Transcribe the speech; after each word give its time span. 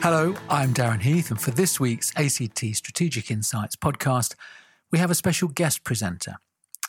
Hello, 0.00 0.32
I'm 0.48 0.72
Darren 0.72 1.02
Heath, 1.02 1.32
and 1.32 1.40
for 1.40 1.50
this 1.50 1.80
week's 1.80 2.12
ACT 2.16 2.76
Strategic 2.76 3.32
Insights 3.32 3.74
podcast, 3.74 4.36
we 4.92 4.98
have 5.00 5.10
a 5.10 5.14
special 5.14 5.48
guest 5.48 5.82
presenter. 5.82 6.36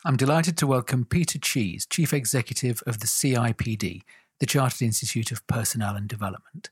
I'm 0.04 0.16
delighted 0.16 0.56
to 0.58 0.66
welcome 0.68 1.04
Peter 1.04 1.38
Cheese, 1.38 1.86
Chief 1.86 2.12
Executive 2.12 2.84
of 2.86 3.00
the 3.00 3.08
CIPD, 3.08 4.02
the 4.38 4.46
Chartered 4.46 4.82
Institute 4.82 5.32
of 5.32 5.44
Personnel 5.48 5.96
and 5.96 6.08
Development. 6.08 6.70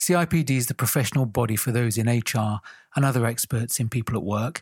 CIPD 0.00 0.50
is 0.50 0.66
the 0.66 0.74
professional 0.74 1.24
body 1.24 1.54
for 1.54 1.70
those 1.70 1.96
in 1.96 2.08
HR 2.08 2.58
and 2.96 3.04
other 3.04 3.24
experts 3.24 3.78
in 3.78 3.88
people 3.88 4.16
at 4.16 4.24
work, 4.24 4.60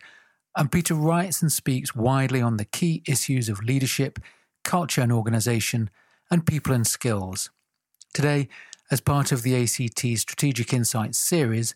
and 0.56 0.70
Peter 0.70 0.94
writes 0.94 1.40
and 1.40 1.50
speaks 1.50 1.96
widely 1.96 2.42
on 2.42 2.58
the 2.58 2.66
key 2.66 3.02
issues 3.08 3.48
of 3.48 3.64
leadership, 3.64 4.18
culture 4.62 5.00
and 5.00 5.10
organisation, 5.10 5.88
and 6.30 6.46
people 6.46 6.74
and 6.74 6.86
skills. 6.86 7.50
Today, 8.12 8.48
as 8.92 9.00
part 9.00 9.32
of 9.32 9.42
the 9.42 9.56
ACT 9.56 10.18
Strategic 10.18 10.74
Insights 10.74 11.18
series, 11.18 11.74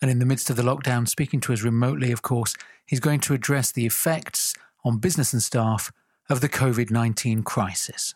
and 0.00 0.10
in 0.10 0.18
the 0.18 0.24
midst 0.24 0.48
of 0.48 0.56
the 0.56 0.62
lockdown, 0.62 1.06
speaking 1.06 1.38
to 1.40 1.52
us 1.52 1.62
remotely, 1.62 2.10
of 2.10 2.22
course, 2.22 2.54
he's 2.86 3.00
going 3.00 3.20
to 3.20 3.34
address 3.34 3.70
the 3.70 3.84
effects 3.84 4.54
on 4.82 4.96
business 4.96 5.34
and 5.34 5.42
staff 5.42 5.92
of 6.30 6.40
the 6.40 6.48
COVID 6.48 6.90
19 6.90 7.42
crisis. 7.42 8.14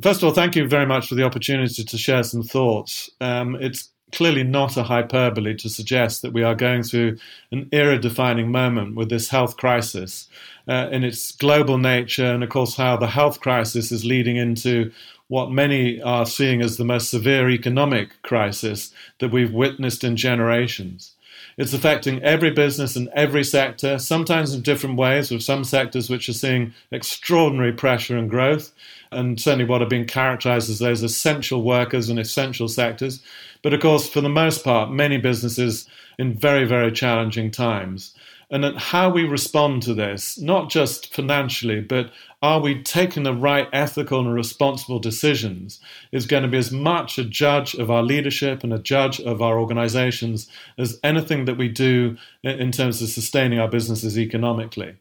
First 0.00 0.22
of 0.22 0.28
all, 0.28 0.34
thank 0.34 0.54
you 0.54 0.68
very 0.68 0.86
much 0.86 1.08
for 1.08 1.16
the 1.16 1.24
opportunity 1.24 1.82
to 1.82 1.98
share 1.98 2.22
some 2.22 2.44
thoughts. 2.44 3.10
Um, 3.20 3.56
it's 3.56 3.90
clearly 4.12 4.44
not 4.44 4.76
a 4.76 4.84
hyperbole 4.84 5.54
to 5.54 5.68
suggest 5.68 6.22
that 6.22 6.32
we 6.32 6.44
are 6.44 6.54
going 6.54 6.84
through 6.84 7.16
an 7.50 7.68
era 7.72 7.98
defining 7.98 8.52
moment 8.52 8.94
with 8.94 9.10
this 9.10 9.28
health 9.28 9.56
crisis 9.56 10.28
uh, 10.68 10.88
in 10.92 11.02
its 11.02 11.32
global 11.32 11.76
nature, 11.76 12.32
and 12.32 12.44
of 12.44 12.50
course, 12.50 12.76
how 12.76 12.96
the 12.96 13.08
health 13.08 13.40
crisis 13.40 13.90
is 13.90 14.04
leading 14.04 14.36
into 14.36 14.92
what 15.30 15.48
many 15.48 16.02
are 16.02 16.26
seeing 16.26 16.60
as 16.60 16.76
the 16.76 16.84
most 16.84 17.08
severe 17.08 17.48
economic 17.48 18.20
crisis 18.20 18.92
that 19.20 19.30
we've 19.30 19.52
witnessed 19.52 20.02
in 20.02 20.16
generations. 20.16 21.12
It's 21.56 21.72
affecting 21.72 22.20
every 22.24 22.50
business 22.50 22.96
and 22.96 23.08
every 23.14 23.44
sector, 23.44 24.00
sometimes 24.00 24.52
in 24.52 24.62
different 24.62 24.96
ways, 24.96 25.30
with 25.30 25.44
some 25.44 25.62
sectors 25.62 26.10
which 26.10 26.28
are 26.28 26.32
seeing 26.32 26.74
extraordinary 26.90 27.72
pressure 27.72 28.16
and 28.16 28.28
growth, 28.28 28.72
and 29.12 29.40
certainly 29.40 29.66
what 29.66 29.82
are 29.82 29.86
being 29.86 30.04
characterized 30.04 30.68
as 30.68 30.80
those 30.80 31.04
essential 31.04 31.62
workers 31.62 32.08
and 32.08 32.18
essential 32.18 32.66
sectors. 32.66 33.22
But 33.62 33.72
of 33.72 33.80
course, 33.80 34.08
for 34.08 34.20
the 34.20 34.28
most 34.28 34.64
part, 34.64 34.90
many 34.90 35.16
businesses 35.16 35.88
in 36.18 36.34
very, 36.34 36.64
very 36.64 36.90
challenging 36.90 37.52
times 37.52 38.16
and 38.50 38.76
how 38.76 39.10
we 39.10 39.24
respond 39.24 39.82
to 39.82 39.94
this, 39.94 40.38
not 40.38 40.70
just 40.70 41.14
financially, 41.14 41.80
but 41.80 42.10
are 42.42 42.60
we 42.60 42.82
taking 42.82 43.22
the 43.22 43.34
right 43.34 43.68
ethical 43.72 44.20
and 44.20 44.34
responsible 44.34 44.98
decisions, 44.98 45.78
is 46.10 46.26
going 46.26 46.42
to 46.42 46.48
be 46.48 46.58
as 46.58 46.72
much 46.72 47.18
a 47.18 47.24
judge 47.24 47.74
of 47.74 47.90
our 47.90 48.02
leadership 48.02 48.64
and 48.64 48.72
a 48.72 48.78
judge 48.78 49.20
of 49.20 49.40
our 49.40 49.58
organizations 49.58 50.48
as 50.78 50.98
anything 51.04 51.44
that 51.44 51.58
we 51.58 51.68
do 51.68 52.16
in 52.42 52.72
terms 52.72 53.00
of 53.00 53.08
sustaining 53.08 53.58
our 53.58 53.68
businesses 53.68 54.18
economically. 54.18 54.96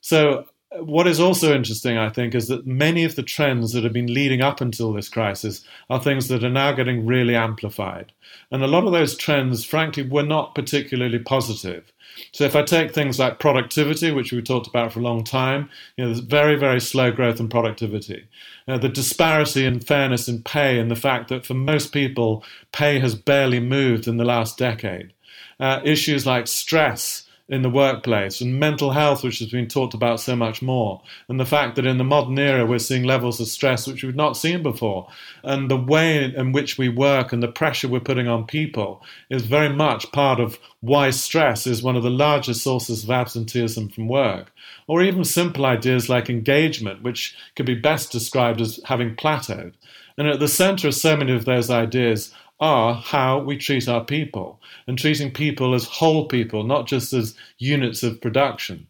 So 0.00 0.46
what 0.72 1.06
is 1.06 1.18
also 1.18 1.54
interesting, 1.54 1.98
I 1.98 2.10
think, 2.10 2.34
is 2.34 2.48
that 2.48 2.66
many 2.66 3.04
of 3.04 3.16
the 3.16 3.22
trends 3.22 3.72
that 3.72 3.82
have 3.82 3.92
been 3.92 4.12
leading 4.12 4.40
up 4.40 4.60
until 4.60 4.92
this 4.92 5.08
crisis 5.08 5.64
are 5.88 6.00
things 6.00 6.28
that 6.28 6.44
are 6.44 6.50
now 6.50 6.72
getting 6.72 7.06
really 7.06 7.34
amplified. 7.34 8.12
And 8.50 8.62
a 8.62 8.68
lot 8.68 8.84
of 8.84 8.92
those 8.92 9.16
trends, 9.16 9.64
frankly, 9.64 10.06
were 10.06 10.22
not 10.22 10.54
particularly 10.54 11.18
positive. 11.18 11.92
So 12.32 12.44
if 12.44 12.54
I 12.54 12.62
take 12.62 12.92
things 12.92 13.18
like 13.18 13.38
productivity, 13.38 14.10
which 14.12 14.32
we 14.32 14.42
talked 14.42 14.66
about 14.66 14.92
for 14.92 15.00
a 15.00 15.02
long 15.02 15.24
time, 15.24 15.70
you 15.96 16.04
know, 16.04 16.10
there's 16.10 16.24
very, 16.24 16.56
very 16.56 16.80
slow 16.80 17.10
growth 17.10 17.40
in 17.40 17.48
productivity. 17.48 18.28
Uh, 18.68 18.78
the 18.78 18.88
disparity 18.88 19.64
in 19.64 19.80
fairness 19.80 20.28
in 20.28 20.42
pay 20.42 20.78
and 20.78 20.90
the 20.90 20.96
fact 20.96 21.28
that 21.28 21.46
for 21.46 21.54
most 21.54 21.92
people, 21.92 22.44
pay 22.72 22.98
has 22.98 23.14
barely 23.14 23.60
moved 23.60 24.06
in 24.06 24.18
the 24.18 24.24
last 24.24 24.58
decade. 24.58 25.12
Uh, 25.58 25.80
issues 25.84 26.26
like 26.26 26.46
stress, 26.46 27.28
in 27.50 27.62
the 27.62 27.68
workplace 27.68 28.40
and 28.40 28.58
mental 28.60 28.92
health, 28.92 29.24
which 29.24 29.40
has 29.40 29.50
been 29.50 29.66
talked 29.66 29.92
about 29.92 30.20
so 30.20 30.36
much 30.36 30.62
more, 30.62 31.02
and 31.28 31.38
the 31.38 31.44
fact 31.44 31.74
that 31.76 31.84
in 31.84 31.98
the 31.98 32.04
modern 32.04 32.38
era 32.38 32.64
we're 32.64 32.78
seeing 32.78 33.02
levels 33.02 33.40
of 33.40 33.48
stress 33.48 33.86
which 33.86 34.04
we've 34.04 34.14
not 34.14 34.36
seen 34.36 34.62
before, 34.62 35.08
and 35.42 35.70
the 35.70 35.76
way 35.76 36.24
in 36.24 36.52
which 36.52 36.78
we 36.78 36.88
work 36.88 37.32
and 37.32 37.42
the 37.42 37.48
pressure 37.48 37.88
we're 37.88 38.00
putting 38.00 38.28
on 38.28 38.46
people 38.46 39.02
is 39.28 39.44
very 39.44 39.68
much 39.68 40.10
part 40.12 40.38
of 40.38 40.58
why 40.80 41.10
stress 41.10 41.66
is 41.66 41.82
one 41.82 41.96
of 41.96 42.02
the 42.02 42.08
largest 42.10 42.62
sources 42.62 43.04
of 43.04 43.10
absenteeism 43.10 43.88
from 43.88 44.08
work. 44.08 44.52
Or 44.86 45.02
even 45.02 45.24
simple 45.24 45.66
ideas 45.66 46.08
like 46.08 46.30
engagement, 46.30 47.02
which 47.02 47.36
could 47.54 47.66
be 47.66 47.74
best 47.74 48.12
described 48.12 48.60
as 48.60 48.80
having 48.84 49.16
plateaued. 49.16 49.74
And 50.16 50.28
at 50.28 50.40
the 50.40 50.48
center 50.48 50.88
of 50.88 50.94
so 50.94 51.16
many 51.16 51.32
of 51.32 51.44
those 51.44 51.70
ideas 51.70 52.32
are 52.60 52.94
how 52.94 53.38
we 53.40 53.56
treat 53.56 53.88
our 53.88 54.04
people 54.04 54.60
and 54.86 54.98
treating 54.98 55.32
people 55.32 55.74
as 55.74 55.84
whole 55.84 56.28
people, 56.28 56.62
not 56.62 56.86
just 56.86 57.12
as 57.12 57.34
units 57.58 58.02
of 58.02 58.20
production. 58.20 58.86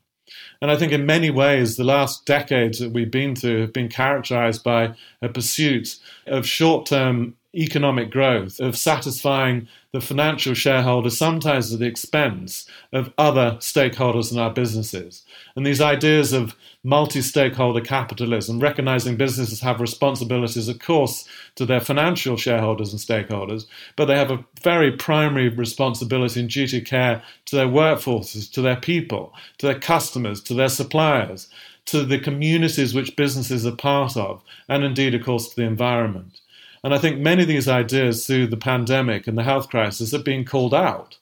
And 0.60 0.70
I 0.70 0.76
think 0.76 0.92
in 0.92 1.06
many 1.06 1.31
ways, 1.31 1.76
the 1.76 1.84
last 1.84 2.26
decades 2.26 2.78
that 2.78 2.92
we've 2.92 3.10
been 3.10 3.34
through 3.34 3.62
have 3.62 3.72
been 3.72 3.88
characterized 3.88 4.62
by 4.62 4.94
a 5.22 5.28
pursuit 5.28 5.98
of 6.30 6.46
short 6.46 6.86
term 6.86 7.34
economic 7.54 8.10
growth, 8.10 8.60
of 8.60 8.76
satisfying 8.76 9.66
the 9.92 10.00
financial 10.00 10.54
shareholders, 10.54 11.18
sometimes 11.18 11.72
at 11.72 11.80
the 11.80 11.86
expense 11.86 12.64
of 12.92 13.12
other 13.18 13.56
stakeholders 13.58 14.30
in 14.30 14.38
our 14.38 14.52
businesses. 14.52 15.24
And 15.56 15.66
these 15.66 15.80
ideas 15.80 16.32
of 16.32 16.54
multi 16.84 17.20
stakeholder 17.20 17.80
capitalism, 17.80 18.60
recognizing 18.60 19.16
businesses 19.16 19.60
have 19.60 19.80
responsibilities, 19.80 20.68
of 20.68 20.78
course, 20.78 21.26
to 21.56 21.66
their 21.66 21.80
financial 21.80 22.36
shareholders 22.36 22.92
and 22.92 23.00
stakeholders, 23.00 23.66
but 23.97 24.04
they 24.04 24.16
have 24.16 24.30
a 24.30 24.44
very 24.62 24.92
primary 24.92 25.48
responsibility 25.48 26.38
and 26.38 26.50
duty 26.50 26.80
care 26.80 27.20
to 27.47 27.56
their 27.56 27.66
workforces, 27.66 28.50
to 28.52 28.62
their 28.62 28.76
people, 28.76 29.34
to 29.58 29.66
their 29.66 29.78
customers, 29.78 30.41
to 30.41 30.54
their 30.54 30.68
suppliers, 30.68 31.48
to 31.91 32.05
the 32.05 32.19
communities 32.19 32.95
which 32.95 33.17
businesses 33.17 33.67
are 33.67 33.77
part 33.77 34.17
of, 34.17 34.43
and 34.69 34.84
indeed, 34.84 35.15
of 35.15 35.25
course, 35.25 35.49
to 35.49 35.56
the 35.56 35.62
environment. 35.62 36.41
And 36.83 36.95
I 36.95 36.99
think 36.99 37.19
many 37.19 37.43
of 37.43 37.49
these 37.49 37.69
ideas 37.69 38.27
through 38.27 38.47
the 38.47 38.56
pandemic 38.56 39.27
and 39.27 39.37
the 39.37 39.43
health 39.43 39.69
crisis 39.69 40.15
are 40.15 40.23
being 40.23 40.45
called 40.45 40.73
out. 40.73 41.19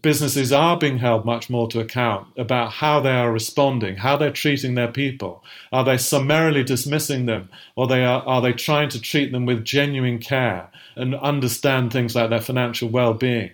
Businesses 0.00 0.52
are 0.52 0.78
being 0.78 0.98
held 0.98 1.24
much 1.24 1.50
more 1.50 1.68
to 1.68 1.80
account 1.80 2.28
about 2.38 2.72
how 2.72 3.00
they 3.00 3.10
are 3.10 3.32
responding, 3.32 3.96
how 3.96 4.16
they're 4.16 4.30
treating 4.30 4.74
their 4.74 4.90
people. 4.90 5.44
Are 5.70 5.84
they 5.84 5.98
summarily 5.98 6.62
dismissing 6.62 7.26
them, 7.26 7.50
or 7.76 7.86
they 7.86 8.04
are, 8.04 8.22
are 8.22 8.40
they 8.40 8.52
trying 8.52 8.88
to 8.90 9.00
treat 9.00 9.32
them 9.32 9.44
with 9.44 9.64
genuine 9.64 10.18
care 10.18 10.68
and 10.94 11.14
understand 11.16 11.92
things 11.92 12.14
like 12.14 12.30
their 12.30 12.40
financial 12.40 12.88
well 12.88 13.12
being? 13.12 13.50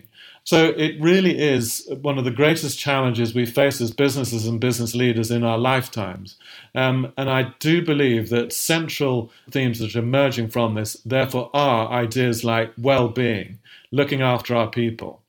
So 0.48 0.68
it 0.78 0.98
really 0.98 1.38
is 1.38 1.86
one 2.00 2.16
of 2.16 2.24
the 2.24 2.30
greatest 2.30 2.78
challenges 2.78 3.34
we 3.34 3.44
face 3.44 3.82
as 3.82 3.90
businesses 3.90 4.46
and 4.46 4.58
business 4.58 4.94
leaders 4.94 5.30
in 5.30 5.44
our 5.44 5.58
lifetimes. 5.58 6.38
Um, 6.74 7.12
and 7.18 7.28
I 7.28 7.52
do 7.58 7.84
believe 7.84 8.30
that 8.30 8.54
central 8.54 9.30
themes 9.50 9.78
that 9.78 9.94
are 9.94 9.98
emerging 9.98 10.48
from 10.48 10.72
this, 10.72 10.94
therefore, 11.04 11.50
are 11.52 11.90
ideas 11.90 12.44
like 12.44 12.72
well 12.78 13.10
being, 13.10 13.58
looking 13.92 14.22
after 14.22 14.56
our 14.56 14.70
people. 14.70 15.20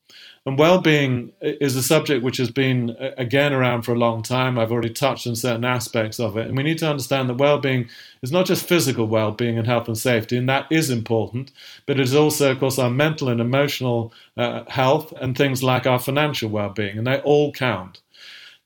And 0.50 0.58
well-being 0.58 1.32
is 1.40 1.76
a 1.76 1.82
subject 1.82 2.24
which 2.24 2.38
has 2.38 2.50
been 2.50 2.96
again 3.16 3.52
around 3.52 3.82
for 3.82 3.92
a 3.92 3.98
long 3.98 4.20
time. 4.20 4.58
I've 4.58 4.72
already 4.72 4.90
touched 4.90 5.28
on 5.28 5.36
certain 5.36 5.64
aspects 5.64 6.18
of 6.18 6.36
it, 6.36 6.48
and 6.48 6.56
we 6.56 6.64
need 6.64 6.78
to 6.78 6.90
understand 6.90 7.28
that 7.28 7.36
well-being 7.36 7.88
is 8.20 8.32
not 8.32 8.46
just 8.46 8.66
physical 8.66 9.06
well-being 9.06 9.56
and 9.56 9.66
health 9.68 9.86
and 9.86 9.96
safety, 9.96 10.36
and 10.36 10.48
that 10.48 10.66
is 10.68 10.90
important, 10.90 11.52
but 11.86 12.00
it 12.00 12.02
is 12.02 12.16
also, 12.16 12.50
of 12.50 12.58
course, 12.58 12.80
our 12.80 12.90
mental 12.90 13.28
and 13.28 13.40
emotional 13.40 14.12
uh, 14.36 14.64
health 14.66 15.12
and 15.20 15.38
things 15.38 15.62
like 15.62 15.86
our 15.86 16.00
financial 16.00 16.50
well-being, 16.50 16.98
and 16.98 17.06
they 17.06 17.20
all 17.20 17.52
count. 17.52 18.00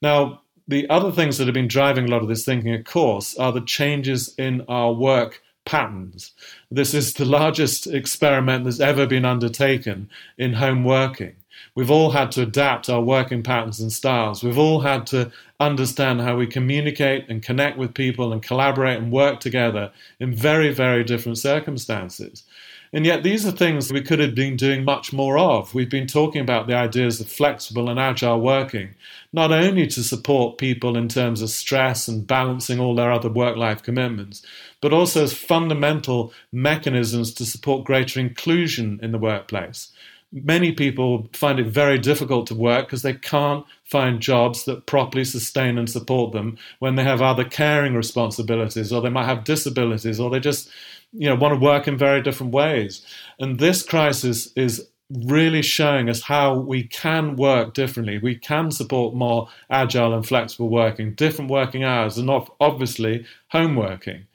Now, 0.00 0.40
the 0.66 0.88
other 0.88 1.12
things 1.12 1.36
that 1.36 1.46
have 1.46 1.52
been 1.52 1.68
driving 1.68 2.06
a 2.06 2.10
lot 2.10 2.22
of 2.22 2.28
this 2.28 2.46
thinking, 2.46 2.72
of 2.74 2.84
course, 2.84 3.36
are 3.36 3.52
the 3.52 3.60
changes 3.60 4.34
in 4.38 4.64
our 4.68 4.94
work 4.94 5.42
patterns. 5.66 6.32
This 6.70 6.94
is 6.94 7.12
the 7.12 7.26
largest 7.26 7.86
experiment 7.86 8.64
that's 8.64 8.80
ever 8.80 9.06
been 9.06 9.26
undertaken 9.26 10.08
in 10.38 10.54
home 10.54 10.82
working. 10.82 11.36
We've 11.74 11.90
all 11.90 12.10
had 12.10 12.30
to 12.32 12.42
adapt 12.42 12.88
our 12.88 13.00
working 13.00 13.42
patterns 13.42 13.80
and 13.80 13.92
styles. 13.92 14.44
We've 14.44 14.58
all 14.58 14.80
had 14.80 15.06
to 15.08 15.32
understand 15.58 16.20
how 16.20 16.36
we 16.36 16.46
communicate 16.46 17.28
and 17.28 17.42
connect 17.42 17.78
with 17.78 17.94
people 17.94 18.32
and 18.32 18.42
collaborate 18.42 18.98
and 18.98 19.10
work 19.10 19.40
together 19.40 19.90
in 20.20 20.34
very, 20.34 20.72
very 20.72 21.02
different 21.04 21.38
circumstances. 21.38 22.44
And 22.92 23.04
yet, 23.04 23.24
these 23.24 23.44
are 23.44 23.50
things 23.50 23.92
we 23.92 24.02
could 24.02 24.20
have 24.20 24.36
been 24.36 24.56
doing 24.56 24.84
much 24.84 25.12
more 25.12 25.36
of. 25.36 25.74
We've 25.74 25.90
been 25.90 26.06
talking 26.06 26.40
about 26.40 26.68
the 26.68 26.76
ideas 26.76 27.20
of 27.20 27.28
flexible 27.28 27.90
and 27.90 27.98
agile 27.98 28.40
working, 28.40 28.94
not 29.32 29.50
only 29.50 29.88
to 29.88 30.04
support 30.04 30.58
people 30.58 30.96
in 30.96 31.08
terms 31.08 31.42
of 31.42 31.50
stress 31.50 32.06
and 32.06 32.24
balancing 32.24 32.78
all 32.78 32.94
their 32.94 33.10
other 33.10 33.28
work 33.28 33.56
life 33.56 33.82
commitments, 33.82 34.42
but 34.80 34.92
also 34.92 35.24
as 35.24 35.32
fundamental 35.32 36.32
mechanisms 36.52 37.34
to 37.34 37.44
support 37.44 37.84
greater 37.84 38.20
inclusion 38.20 39.00
in 39.02 39.10
the 39.10 39.18
workplace 39.18 39.90
many 40.42 40.72
people 40.72 41.28
find 41.32 41.60
it 41.60 41.66
very 41.66 41.98
difficult 41.98 42.46
to 42.48 42.54
work 42.54 42.86
because 42.86 43.02
they 43.02 43.14
can't 43.14 43.64
find 43.84 44.20
jobs 44.20 44.64
that 44.64 44.86
properly 44.86 45.24
sustain 45.24 45.78
and 45.78 45.88
support 45.88 46.32
them 46.32 46.58
when 46.80 46.96
they 46.96 47.04
have 47.04 47.22
other 47.22 47.44
caring 47.44 47.94
responsibilities 47.94 48.92
or 48.92 49.00
they 49.00 49.08
might 49.08 49.26
have 49.26 49.44
disabilities 49.44 50.18
or 50.18 50.30
they 50.30 50.40
just 50.40 50.68
you 51.12 51.28
know 51.28 51.36
want 51.36 51.54
to 51.54 51.64
work 51.64 51.86
in 51.86 51.96
very 51.96 52.20
different 52.20 52.52
ways 52.52 53.06
and 53.38 53.60
this 53.60 53.82
crisis 53.82 54.50
is 54.56 54.88
really 55.10 55.62
showing 55.62 56.08
us 56.08 56.22
how 56.22 56.54
we 56.54 56.84
can 56.84 57.36
work 57.36 57.74
differently. 57.74 58.18
We 58.18 58.36
can 58.36 58.70
support 58.70 59.14
more 59.14 59.48
agile 59.70 60.14
and 60.14 60.26
flexible 60.26 60.68
working, 60.68 61.14
different 61.14 61.50
working 61.50 61.84
hours, 61.84 62.18
and 62.18 62.30
obviously 62.60 63.24
home 63.48 63.76
working. 63.76 64.26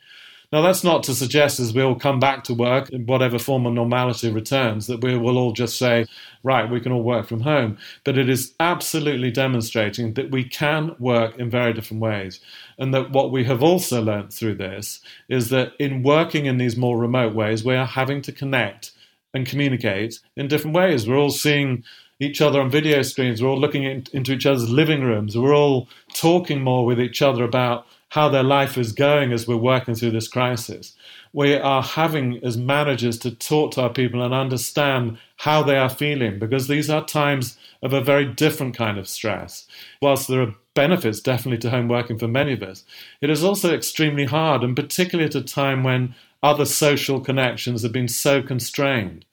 Now, 0.52 0.62
that's 0.62 0.84
not 0.84 1.04
to 1.04 1.14
suggest 1.14 1.60
as 1.60 1.76
we 1.76 1.84
all 1.84 1.94
come 1.94 2.20
back 2.20 2.44
to 2.46 2.56
work 2.56 2.90
in 2.90 3.06
whatever 3.06 3.38
form 3.38 3.68
of 3.68 3.74
normality 3.74 4.32
returns 4.32 4.88
that 4.88 5.04
we 5.04 5.16
will 5.16 5.38
all 5.38 5.52
just 5.52 5.78
say, 5.78 6.08
right, 6.42 6.68
we 6.68 6.80
can 6.80 6.92
all 6.92 7.04
work 7.04 7.28
from 7.28 7.42
home. 7.42 7.78
But 8.04 8.18
it 8.18 8.30
is 8.30 8.56
absolutely 8.60 9.30
demonstrating 9.30 10.16
that 10.16 10.32
we 10.32 10.44
can 10.44 10.96
work 10.98 11.38
in 11.38 11.52
very 11.52 11.72
different 11.74 12.02
ways. 12.02 12.40
And 12.80 12.92
that 12.96 13.12
what 13.12 13.32
we 13.32 13.44
have 13.44 13.62
also 13.62 14.02
learned 14.02 14.34
through 14.34 14.56
this 14.56 15.02
is 15.28 15.50
that 15.50 15.74
in 15.78 16.02
working 16.02 16.48
in 16.48 16.58
these 16.58 16.76
more 16.76 16.98
remote 16.98 17.36
ways, 17.36 17.64
we 17.64 17.76
are 17.76 17.86
having 17.86 18.24
to 18.24 18.32
connect 18.32 18.92
and 19.36 19.46
communicate 19.46 20.20
in 20.36 20.48
different 20.48 20.76
ways. 20.76 21.08
We're 21.08 21.20
all 21.20 21.30
seeing 21.30 21.84
each 22.20 22.42
other 22.42 22.60
on 22.60 22.72
video 22.72 23.04
screens. 23.04 23.42
We're 23.42 23.50
all 23.50 23.60
looking 23.60 23.84
in, 23.84 24.06
into 24.14 24.34
each 24.34 24.48
other's 24.48 24.70
living 24.70 25.04
rooms. 25.04 25.38
We're 25.38 25.56
all 25.56 25.88
talking 26.16 26.62
more 26.62 26.88
with 26.88 27.00
each 27.00 27.22
other 27.22 27.44
about 27.44 27.86
how 28.10 28.28
their 28.30 28.44
life 28.44 28.78
is 28.78 28.92
going 28.92 29.32
as 29.32 29.48
we're 29.48 29.58
working 29.58 29.96
through 29.96 30.12
this 30.12 30.28
crisis. 30.28 30.96
We 31.32 31.56
are 31.56 31.84
having, 31.84 32.44
as 32.44 32.58
managers, 32.58 33.20
to 33.20 33.32
talk 33.32 33.72
to 33.74 33.82
our 33.84 33.90
people 33.90 34.24
and 34.24 34.34
understand 34.34 35.20
how 35.38 35.62
they 35.64 35.78
are 35.78 35.90
feeling 35.90 36.40
because 36.40 36.68
these 36.68 36.90
are 36.90 37.06
times 37.06 37.58
of 37.84 37.94
a 37.94 38.02
very 38.02 38.26
different 38.26 38.76
kind 38.76 38.98
of 38.98 39.08
stress. 39.08 39.68
Whilst 40.02 40.28
there 40.28 40.42
are 40.42 40.56
benefits 40.74 41.20
definitely 41.20 41.60
to 41.60 41.70
home 41.70 41.88
working 41.88 42.18
for 42.18 42.28
many 42.28 42.54
of 42.54 42.64
us, 42.64 42.84
it 43.22 43.30
is 43.30 43.44
also 43.44 43.74
extremely 43.74 44.26
hard, 44.26 44.64
and 44.64 44.76
particularly 44.76 45.28
at 45.28 45.36
a 45.36 45.44
time 45.44 45.84
when 45.84 46.16
other 46.42 46.66
social 46.66 47.20
connections 47.20 47.84
have 47.84 47.92
been 47.92 48.08
so 48.08 48.42
constrained. 48.42 49.26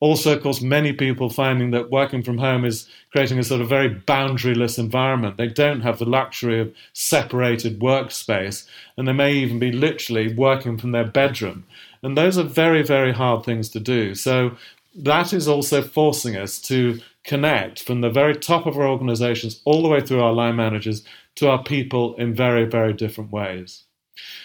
Also, 0.00 0.36
of 0.36 0.42
course, 0.42 0.60
many 0.60 0.92
people 0.92 1.30
finding 1.30 1.70
that 1.70 1.90
working 1.90 2.22
from 2.22 2.38
home 2.38 2.64
is 2.64 2.88
creating 3.10 3.38
a 3.38 3.44
sort 3.44 3.60
of 3.60 3.68
very 3.68 3.88
boundaryless 3.88 4.78
environment. 4.78 5.36
They 5.36 5.48
don't 5.48 5.80
have 5.80 5.98
the 5.98 6.04
luxury 6.04 6.60
of 6.60 6.74
separated 6.92 7.80
workspace, 7.80 8.68
and 8.96 9.08
they 9.08 9.12
may 9.12 9.32
even 9.32 9.58
be 9.58 9.72
literally 9.72 10.34
working 10.34 10.76
from 10.76 10.92
their 10.92 11.06
bedroom. 11.06 11.64
And 12.02 12.18
those 12.18 12.36
are 12.36 12.42
very, 12.42 12.82
very 12.82 13.12
hard 13.12 13.44
things 13.44 13.68
to 13.70 13.80
do. 13.80 14.14
So, 14.14 14.56
that 14.96 15.32
is 15.32 15.48
also 15.48 15.82
forcing 15.82 16.36
us 16.36 16.60
to 16.62 17.00
connect 17.24 17.82
from 17.82 18.00
the 18.00 18.10
very 18.10 18.36
top 18.36 18.66
of 18.66 18.76
our 18.76 18.86
organizations 18.86 19.60
all 19.64 19.82
the 19.82 19.88
way 19.88 20.00
through 20.00 20.22
our 20.22 20.32
line 20.32 20.56
managers 20.56 21.04
to 21.36 21.48
our 21.48 21.62
people 21.62 22.14
in 22.16 22.34
very, 22.34 22.64
very 22.64 22.92
different 22.92 23.32
ways. 23.32 23.83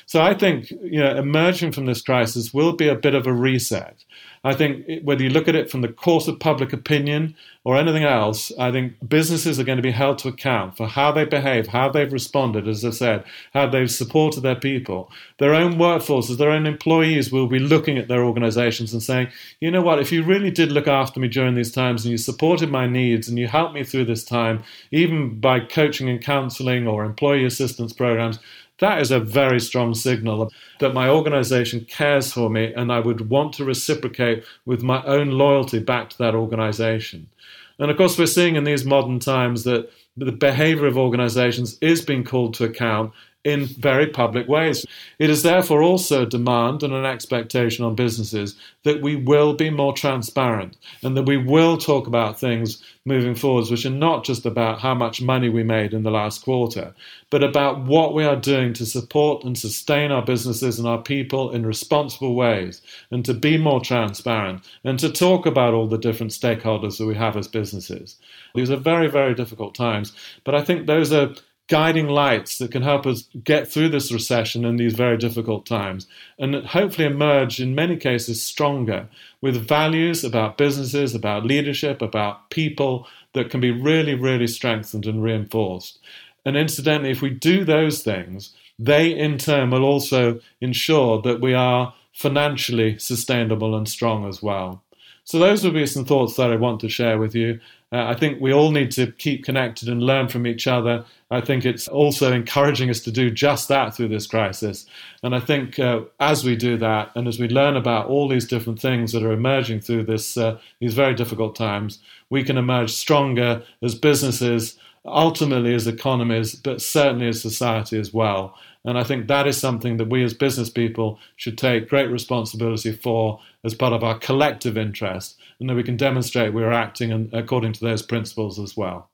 So 0.05 0.21
I 0.21 0.33
think 0.33 0.71
you 0.71 0.99
know, 0.99 1.15
emerging 1.15 1.71
from 1.71 1.85
this 1.85 2.01
crisis 2.01 2.53
will 2.53 2.73
be 2.73 2.87
a 2.87 2.95
bit 2.95 3.15
of 3.15 3.27
a 3.27 3.33
reset. 3.33 4.03
I 4.43 4.53
think 4.53 5.03
whether 5.03 5.21
you 5.21 5.29
look 5.29 5.47
at 5.47 5.55
it 5.55 5.69
from 5.69 5.81
the 5.81 5.89
course 5.89 6.27
of 6.27 6.39
public 6.39 6.71
opinion 6.71 7.35
or 7.65 7.75
anything 7.75 8.03
else, 8.03 8.53
I 8.57 8.71
think 8.71 8.93
businesses 9.07 9.59
are 9.59 9.65
going 9.65 9.77
to 9.77 9.83
be 9.83 9.91
held 9.91 10.17
to 10.19 10.29
account 10.29 10.77
for 10.77 10.87
how 10.87 11.11
they 11.11 11.25
behave, 11.25 11.67
how 11.67 11.89
they've 11.89 12.11
responded, 12.11 12.65
as 12.67 12.85
I 12.85 12.91
said, 12.91 13.25
how 13.53 13.67
they've 13.67 13.91
supported 13.91 14.41
their 14.41 14.55
people. 14.55 15.11
Their 15.39 15.53
own 15.53 15.73
workforces, 15.73 16.37
their 16.37 16.51
own 16.51 16.65
employees 16.65 17.33
will 17.33 17.47
be 17.47 17.59
looking 17.59 17.97
at 17.97 18.07
their 18.07 18.23
organizations 18.23 18.93
and 18.93 19.03
saying, 19.03 19.27
you 19.59 19.71
know 19.71 19.81
what, 19.81 19.99
if 19.99 20.11
you 20.11 20.23
really 20.23 20.51
did 20.51 20.71
look 20.71 20.87
after 20.87 21.19
me 21.19 21.27
during 21.27 21.55
these 21.55 21.71
times 21.71 22.05
and 22.05 22.11
you 22.11 22.17
supported 22.17 22.71
my 22.71 22.87
needs 22.87 23.27
and 23.27 23.37
you 23.37 23.47
helped 23.47 23.73
me 23.73 23.83
through 23.83 24.05
this 24.05 24.23
time, 24.23 24.63
even 24.91 25.39
by 25.39 25.59
coaching 25.59 26.07
and 26.07 26.21
counseling 26.21 26.87
or 26.87 27.03
employee 27.03 27.45
assistance 27.45 27.91
programs, 27.91 28.39
that 28.79 29.01
is 29.01 29.11
a 29.11 29.19
very 29.19 29.59
strong 29.59 29.93
signal 29.93 30.51
that 30.79 30.93
my 30.93 31.09
organization 31.09 31.85
cares 31.85 32.31
for 32.31 32.49
me 32.49 32.73
and 32.73 32.91
I 32.91 32.99
would 32.99 33.29
want 33.29 33.53
to 33.53 33.65
reciprocate 33.65 34.43
with 34.65 34.83
my 34.83 35.03
own 35.03 35.31
loyalty 35.31 35.79
back 35.79 36.09
to 36.11 36.17
that 36.19 36.35
organization. 36.35 37.29
And 37.77 37.89
of 37.89 37.97
course, 37.97 38.17
we're 38.17 38.25
seeing 38.25 38.55
in 38.55 38.65
these 38.65 38.85
modern 38.85 39.19
times 39.19 39.63
that 39.63 39.89
the 40.17 40.31
behavior 40.31 40.85
of 40.85 40.97
organizations 40.97 41.77
is 41.81 42.01
being 42.01 42.23
called 42.23 42.53
to 42.55 42.65
account 42.65 43.13
in 43.45 43.65
very 43.65 44.07
public 44.07 44.47
ways. 44.49 44.85
It 45.17 45.29
is 45.29 45.43
therefore 45.43 45.81
also 45.81 46.23
a 46.23 46.29
demand 46.29 46.83
and 46.83 46.93
an 46.93 47.05
expectation 47.05 47.85
on 47.85 47.95
businesses 47.95 48.55
that 48.83 49.01
we 49.01 49.15
will 49.15 49.53
be 49.53 49.69
more 49.69 49.93
transparent 49.93 50.75
and 51.03 51.15
that 51.15 51.25
we 51.25 51.37
will 51.37 51.77
talk 51.77 52.05
about 52.05 52.39
things 52.39 52.83
moving 53.05 53.35
forwards, 53.35 53.71
which 53.71 53.85
are 53.85 53.89
not 53.89 54.25
just 54.25 54.45
about 54.45 54.81
how 54.81 54.93
much 54.93 55.21
money 55.21 55.47
we 55.47 55.63
made 55.63 55.93
in 55.93 56.03
the 56.03 56.11
last 56.11 56.43
quarter, 56.43 56.93
but 57.29 57.43
about 57.43 57.85
what 57.85 58.13
we 58.13 58.25
are 58.25 58.35
doing 58.35 58.73
to 58.73 58.85
support 58.85 59.43
and 59.43 59.57
sustain 59.57 60.11
our 60.11 60.21
businesses 60.21 60.77
and 60.77 60.87
our 60.87 61.01
people 61.01 61.51
in 61.51 61.65
responsible 61.65 62.35
ways, 62.35 62.81
and 63.09 63.23
to 63.25 63.33
be 63.33 63.57
more 63.57 63.79
transparent 63.79 64.63
and 64.83 64.99
to 64.99 65.09
talk 65.11 65.45
about 65.45 65.73
all 65.73 65.87
the 65.87 65.97
different 65.97 66.31
stakeholders 66.31 66.97
that 66.97 67.05
we 67.05 67.15
have 67.15 67.37
as 67.37 67.47
businesses. 67.47 68.17
These 68.53 68.69
are 68.69 68.77
very, 68.77 69.07
very 69.07 69.33
difficult 69.33 69.75
times, 69.75 70.13
but 70.43 70.55
I 70.55 70.63
think 70.63 70.85
those 70.85 71.13
are 71.13 71.33
guiding 71.69 72.07
lights 72.07 72.57
that 72.57 72.71
can 72.71 72.81
help 72.81 73.05
us 73.05 73.29
get 73.43 73.67
through 73.67 73.89
this 73.89 74.11
recession 74.11 74.65
in 74.65 74.75
these 74.75 74.95
very 74.95 75.17
difficult 75.17 75.67
times 75.67 76.07
and 76.39 76.55
hopefully 76.65 77.07
emerge 77.07 77.61
in 77.61 77.75
many 77.75 77.95
cases 77.95 78.43
stronger 78.43 79.07
with 79.39 79.67
values 79.67 80.23
about 80.23 80.57
businesses, 80.57 81.13
about 81.13 81.45
leadership, 81.45 82.01
about 82.01 82.49
people 82.49 83.07
that 83.33 83.51
can 83.51 83.61
be 83.61 83.71
really, 83.71 84.15
really 84.15 84.47
strengthened 84.47 85.05
and 85.05 85.23
reinforced. 85.23 85.99
And 86.43 86.57
incidentally, 86.57 87.11
if 87.11 87.21
we 87.21 87.29
do 87.29 87.63
those 87.63 88.01
things, 88.01 88.53
they 88.79 89.11
in 89.11 89.37
turn 89.37 89.69
will 89.69 89.83
also 89.83 90.39
ensure 90.59 91.21
that 91.21 91.39
we 91.39 91.53
are 91.53 91.93
financially 92.13 92.97
sustainable 92.97 93.75
and 93.75 93.87
strong 93.87 94.27
as 94.27 94.41
well. 94.41 94.81
So, 95.23 95.37
those 95.37 95.63
would 95.63 95.75
be 95.75 95.85
some 95.85 96.05
thoughts 96.05 96.35
that 96.37 96.51
I 96.51 96.55
want 96.55 96.79
to 96.79 96.89
share 96.89 97.19
with 97.19 97.35
you. 97.35 97.59
Uh, 97.91 98.05
I 98.05 98.13
think 98.13 98.39
we 98.39 98.53
all 98.53 98.71
need 98.71 98.91
to 98.91 99.11
keep 99.11 99.43
connected 99.43 99.89
and 99.89 100.03
learn 100.03 100.27
from 100.27 100.45
each 100.45 100.67
other. 100.67 101.05
I 101.31 101.41
think 101.41 101.65
it's 101.65 101.87
also 101.87 102.31
encouraging 102.31 102.89
us 102.89 102.99
to 103.01 103.11
do 103.11 103.31
just 103.31 103.67
that 103.69 103.95
through 103.95 104.09
this 104.09 104.27
crisis. 104.27 104.85
And 105.23 105.35
I 105.35 105.39
think 105.39 105.79
uh, 105.79 106.01
as 106.19 106.43
we 106.43 106.55
do 106.55 106.77
that, 106.77 107.11
and 107.15 107.27
as 107.27 107.39
we 107.39 107.47
learn 107.47 107.75
about 107.75 108.07
all 108.07 108.27
these 108.27 108.47
different 108.47 108.79
things 108.79 109.11
that 109.11 109.23
are 109.23 109.31
emerging 109.31 109.81
through 109.81 110.03
this 110.03 110.37
uh, 110.37 110.59
these 110.79 110.93
very 110.93 111.15
difficult 111.15 111.55
times, 111.55 111.99
we 112.29 112.43
can 112.43 112.57
emerge 112.57 112.91
stronger 112.91 113.63
as 113.81 113.95
businesses, 113.95 114.77
ultimately 115.05 115.73
as 115.73 115.87
economies, 115.87 116.55
but 116.55 116.81
certainly 116.81 117.27
as 117.27 117.41
society 117.41 117.99
as 117.99 118.13
well. 118.13 118.55
And 118.85 118.97
I 118.97 119.03
think 119.03 119.27
that 119.27 119.45
is 119.45 119.57
something 119.57 119.97
that 119.97 120.09
we 120.09 120.23
as 120.23 120.33
business 120.33 120.69
people 120.69 121.19
should 121.35 121.57
take 121.57 121.89
great 121.89 122.09
responsibility 122.09 122.93
for 122.93 123.41
as 123.63 123.73
part 123.73 123.93
of 123.93 124.03
our 124.03 124.17
collective 124.17 124.77
interest, 124.77 125.37
and 125.59 125.69
that 125.69 125.75
we 125.75 125.83
can 125.83 125.97
demonstrate 125.97 126.53
we're 126.53 126.71
acting 126.71 127.29
according 127.33 127.73
to 127.73 127.81
those 127.81 128.01
principles 128.01 128.57
as 128.57 128.77
well. 128.77 129.09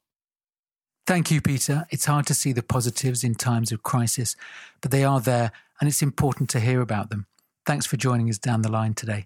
Thank 1.07 1.31
you, 1.31 1.41
Peter. 1.41 1.86
It's 1.89 2.05
hard 2.05 2.25
to 2.27 2.34
see 2.34 2.51
the 2.51 2.63
positives 2.63 3.24
in 3.24 3.36
times 3.36 3.72
of 3.72 3.84
crisis, 3.84 4.36
but 4.81 4.91
they 4.91 5.03
are 5.03 5.19
there, 5.19 5.51
and 5.79 5.88
it's 5.88 6.01
important 6.01 6.50
to 6.51 6.60
hear 6.60 6.81
about 6.81 7.10
them. 7.10 7.25
Thanks 7.65 7.86
for 7.86 7.98
joining 7.98 8.29
us 8.29 8.38
down 8.38 8.62
the 8.62 8.72
line 8.72 8.93
today. 8.93 9.25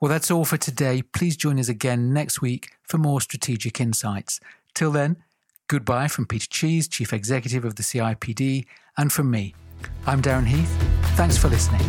Well, 0.00 0.08
that's 0.08 0.30
all 0.30 0.44
for 0.44 0.56
today. 0.56 1.02
Please 1.02 1.36
join 1.36 1.58
us 1.60 1.68
again 1.68 2.12
next 2.12 2.40
week 2.40 2.70
for 2.82 2.98
more 2.98 3.20
strategic 3.20 3.80
insights. 3.80 4.40
Till 4.74 4.90
then, 4.90 5.16
goodbye 5.68 6.08
from 6.08 6.26
Peter 6.26 6.48
Cheese, 6.48 6.88
Chief 6.88 7.12
Executive 7.12 7.64
of 7.64 7.76
the 7.76 7.82
CIPD, 7.82 8.64
and 8.96 9.12
from 9.12 9.30
me. 9.30 9.54
I'm 10.06 10.20
Darren 10.20 10.46
Heath. 10.46 10.70
Thanks 11.16 11.36
for 11.36 11.48
listening. 11.48 11.82